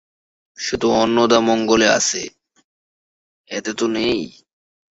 সে 0.57 0.75
তো 0.81 0.87
অন্নদামঙ্গলে 1.01 1.87
আছে, 1.97 2.21
এতে 3.49 3.71
তো 3.73 3.85
নেই? 3.95 4.19